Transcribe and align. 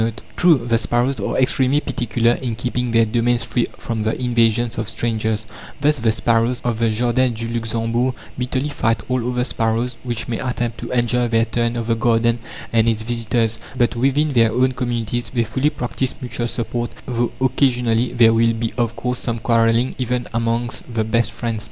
"(17) 0.01 0.23
True, 0.35 0.57
the 0.65 0.79
sparrows 0.79 1.19
are 1.19 1.37
extremely 1.37 1.79
particular 1.79 2.31
in 2.31 2.55
keeping 2.55 2.89
their 2.89 3.05
domains 3.05 3.43
free 3.43 3.67
from 3.77 4.01
the 4.01 4.19
invasions 4.19 4.79
of 4.79 4.89
strangers; 4.89 5.45
thus 5.79 5.99
the 5.99 6.11
sparrows 6.11 6.59
of 6.63 6.79
the 6.79 6.89
Jardin 6.89 7.33
du 7.35 7.47
Luxembourg 7.47 8.15
bitterly 8.35 8.69
fight 8.69 8.99
all 9.07 9.29
other 9.31 9.43
sparrows 9.43 9.95
which 10.03 10.27
may 10.27 10.39
attempt 10.39 10.79
to 10.79 10.91
enjoy 10.91 11.27
their 11.27 11.45
turn 11.45 11.75
of 11.75 11.85
the 11.85 11.93
garden 11.93 12.39
and 12.73 12.89
its 12.89 13.03
visitors; 13.03 13.59
but 13.77 13.95
within 13.95 14.33
their 14.33 14.51
own 14.51 14.71
communities 14.71 15.29
they 15.29 15.43
fully 15.43 15.69
practise 15.69 16.15
mutual 16.19 16.47
support, 16.47 16.89
though 17.05 17.31
occasionally 17.39 18.11
there 18.11 18.33
will 18.33 18.53
be 18.53 18.73
of 18.79 18.95
course 18.95 19.19
some 19.19 19.37
quarrelling 19.37 19.93
even 19.99 20.25
amongst 20.33 20.91
the 20.91 21.03
best 21.03 21.29
friends. 21.31 21.59